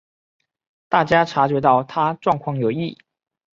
[0.89, 2.97] 大家察觉到她状况有异